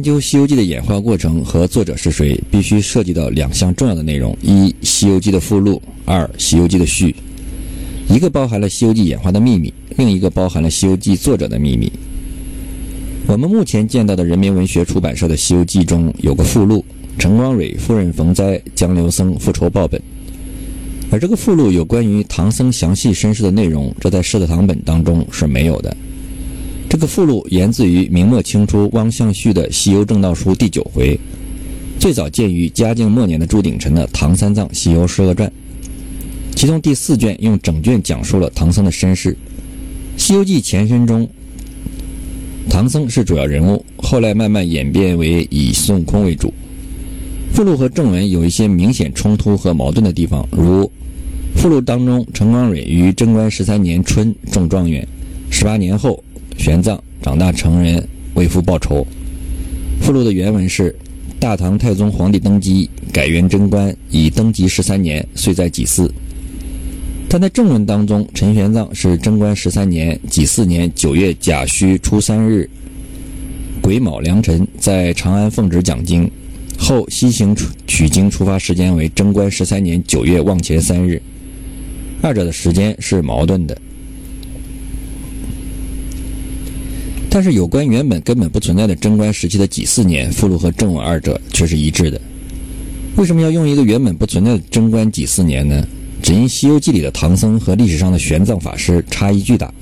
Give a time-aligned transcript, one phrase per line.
[0.00, 7.14] 研究《西游记》的演化过程和作者是谁，必须涉及到两项重要的内容：一、《西游记》的附录；二、《西游记》的序。
[8.08, 11.92] 一个包含了《西游记》演化的秘密，另一个包含了《西游记》作者的秘密。
[13.26, 16.82] 我们目前见到的人民文学出版社的《西游记》中有个附录：
[17.18, 20.00] 陈光蕊夫人逢灾，江流僧复仇报本。
[21.10, 25.94] 而这个附录有关于唐僧详细身世的内容，这在《释德堂本》当中是没有的。
[26.90, 31.16] 这个附录源自于明末清初汪象绪的《西游正道书》第九回，
[32.00, 35.48] 最早见于嘉靖末年的朱鼎臣的《唐三藏西游释厄传》，
[36.56, 39.30] 其中第四卷用整卷讲述了唐僧的身世。
[40.16, 41.28] 《西游记》前身中，
[42.68, 46.52] 唐僧是主要人物，后来慢慢演变为以孙悟空为主。
[47.54, 50.90] 附录和正文有一些明显冲突和矛盾的地方，如
[51.54, 55.06] 附录当中，陈光蕊于贞观十三年春中状元，
[55.52, 56.20] 十八年后。
[56.60, 59.06] 玄奘长大成人，为父报仇。
[60.02, 60.94] 附录的原文是：
[61.38, 66.12] 大唐太宗皇帝登基，改元贞观，已登基十三年，岁在己巳。
[67.30, 72.68] 但在正文当中，陈玄奘是贞观十三年己巳年九月甲戌初三日
[73.80, 76.30] 癸卯良辰，在长安奉旨讲经，
[76.76, 77.56] 后西行
[77.86, 81.22] 取经出发时间为贞观十三年九月望前三日，
[82.20, 83.74] 二者的时间是矛盾的。
[87.32, 92.20] 但是有关原本根本不存在的贞观时期的几四年附录和正文二者却是一致的。
[93.16, 95.86] 为什么要用一个原本不存在的贞观几四年呢？
[96.20, 99.72] 只因《西游记》里的唐僧和历史上的玄奘法师差异巨大，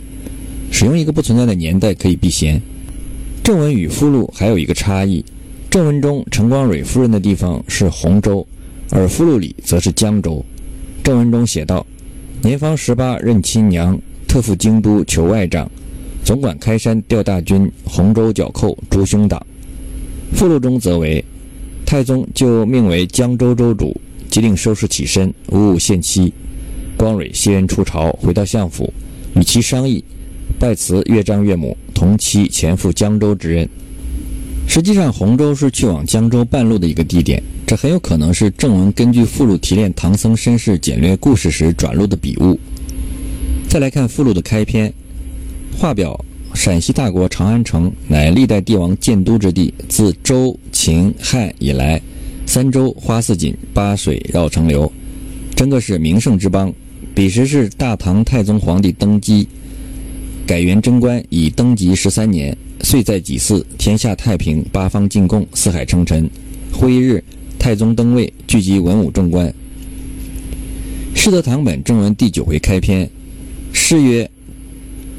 [0.70, 2.60] 使用一个不存在的年代可以避嫌。
[3.42, 5.24] 正文与附录还有一个差异：
[5.70, 8.46] 正文中陈光蕊夫人的地方是洪州，
[8.90, 10.44] 而附录里则是江州。
[11.02, 11.86] 正文中写道
[12.42, 15.70] ：“年方十八，任亲娘，特赴京都求外长。”
[16.28, 19.42] 总管开山调大军，洪州剿寇诛凶党。
[20.34, 21.24] 附录中则为
[21.86, 23.98] 太宗就命为江州州主，
[24.28, 26.30] 即令收拾起身，五五限期。
[26.98, 28.92] 光蕊谢恩出朝，回到相府，
[29.36, 30.04] 与其商议，
[30.58, 33.66] 拜辞岳丈岳母，同妻前赴江州之任。
[34.68, 42.60] 实际上，洪州是去往江州半路的一个地点，这很有可能是正文根据附录提炼唐僧身世简略故事时转录的笔误。
[43.66, 44.92] 再来看附录的开篇。
[45.80, 46.18] 画表：
[46.54, 49.72] 陕西大国长安城，乃历代帝王建都之地。
[49.88, 52.02] 自周、秦、汉以来，
[52.46, 54.92] 三州花似锦，八水绕城流，
[55.54, 56.72] 真个是名胜之邦。
[57.14, 59.46] 彼时是大唐太宗皇帝登基，
[60.44, 66.28] 改元贞观，已登基十三年，岁在己巳，天下太平，八方进贡，四海称臣。
[66.72, 67.22] 徽日，
[67.56, 69.46] 太宗登位，聚集文武众官。
[71.14, 73.08] 《释德堂本》正文第九回开篇，
[73.72, 74.28] 诗曰。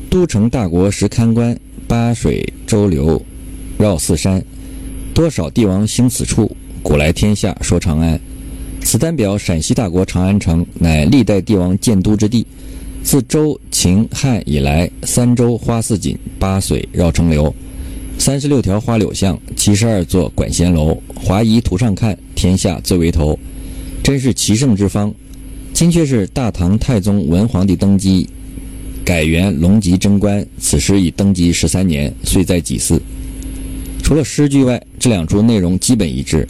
[0.09, 1.55] 都城大国时堪观，
[1.87, 3.21] 八水周流
[3.77, 4.43] 绕四山，
[5.13, 6.51] 多少帝王兴此处。
[6.81, 8.19] 古来天下说长安，
[8.81, 12.43] 此单表陕西大国长安城，乃历代帝王建都之地。
[13.03, 17.53] 自周、秦、汉以来，三州花似锦，八水绕城流，
[18.17, 20.97] 三十六条花柳巷，七十二座管弦楼。
[21.13, 23.37] 华夷图上看，天下最为头，
[24.01, 25.13] 真是奇胜之方。
[25.71, 28.27] 今却是大唐太宗文皇帝登基。
[29.09, 33.01] 改元龙吉贞观，此时已登基十三年，岁在己巳。
[34.03, 36.47] 除了诗句外，这两处内容基本一致。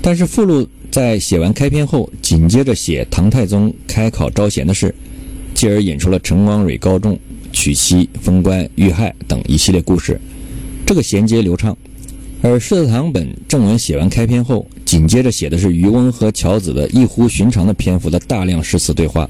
[0.00, 4.94] 但是附录在写完开篇后，紧接着写唐太宗开考招贤的事，
[5.54, 7.18] 继而引出了陈光蕊高中、
[7.50, 10.20] 娶妻、封官、遇害等一系列故事，
[10.86, 11.76] 这个衔接流畅。
[12.42, 19.28] 而《释德堂本》正文写完开篇后，紧接着写的是渔翁和樵子的异乎寻常的篇幅的大量诗词对话。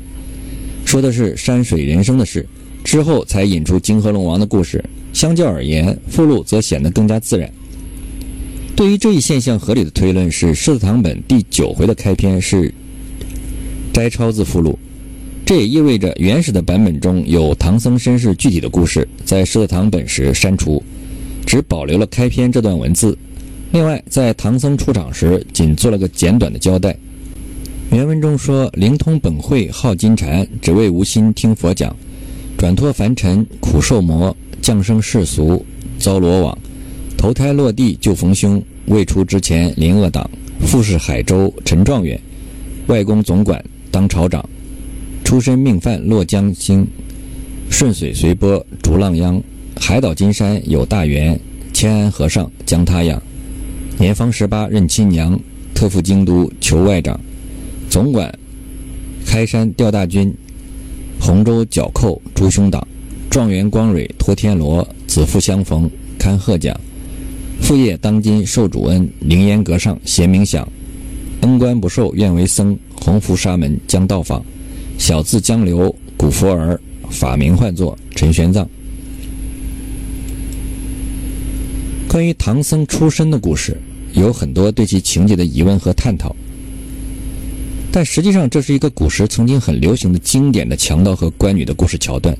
[0.92, 2.47] 说的是山水人生的事，
[2.84, 4.84] 之后才引出金河龙王的故事。
[5.14, 7.50] 相较而言，附录则显得更加自然。
[8.76, 12.70] 对于这一现象，合理的推论是《狮子堂本》第九回的开篇是
[13.91, 14.78] 摘抄自附录，
[15.47, 20.82] 这也意味着原始的版本中有唐僧身世具体的故事，在《狮子堂本》时删除，
[21.47, 23.16] 只保留了开篇这段文字。
[23.70, 26.94] 另外，在唐僧出场时，仅做了个简短的交代。
[27.92, 31.94] 原文中说：“灵通本会好金蝉，只为无心听佛讲。
[32.56, 35.62] 转脱凡尘苦受磨，降生世俗
[35.98, 36.56] 遭罗网。
[37.18, 40.28] 投胎落地就逢凶，未出之前临恶党。
[40.60, 42.18] 父是海州陈状元，
[42.86, 44.42] 外公总管当朝长。
[45.22, 46.86] 出身命犯落江星，
[47.68, 49.39] 顺水随波逐浪央。
[49.78, 51.39] 海岛金山有大缘，
[51.74, 53.22] 千安和尚将他养。
[53.98, 55.39] 年方十八认亲娘，
[55.74, 57.21] 特赴京都求外长。”
[57.92, 58.39] 总管
[59.27, 60.33] 开山调大军，
[61.21, 62.89] 洪州剿寇诛凶党。
[63.28, 66.74] 状元光蕊托天罗，子父相逢堪贺奖。
[67.60, 70.66] 父业当今受主恩，灵烟阁上闲冥想，
[71.42, 74.42] 恩官不受愿为僧，弘福沙门将到访，
[74.97, 76.80] 小字江流，古佛儿，
[77.10, 78.66] 法名唤作陈玄奘。
[82.09, 83.77] 关于唐僧出身的故事，
[84.15, 86.34] 有很多对其情节的疑问和探讨。
[87.94, 92.34] 但实际上，这是一个古时曾经很流行的经典的强盗和官女的故事桥段，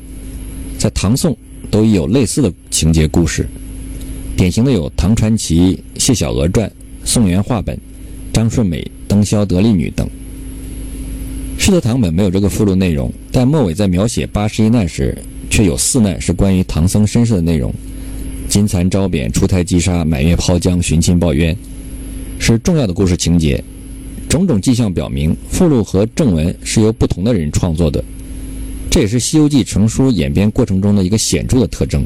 [0.79, 1.37] 在唐宋
[1.71, 3.47] 都已有类似的情节故事，
[4.35, 6.67] 典型的有《唐传奇》《谢小娥传》
[7.05, 7.77] 《宋元话本》
[8.33, 10.09] 《张顺美登霄得力女》等。
[11.63, 15.17] 《师德堂本》没有这个附录内容，但末尾在描写八十一难时，
[15.51, 17.71] 却有四难是关于唐僧身世的内容：
[18.49, 21.55] 金蚕招扁、出胎击杀、满月抛江、寻亲报冤，
[22.39, 23.63] 是重要的故事情节。
[24.33, 28.03] 种种迹象表明，附录和正文是由不同的人创作的，
[28.91, 32.03] 这也是《西游记》成书演变过程中的一个显著的特征。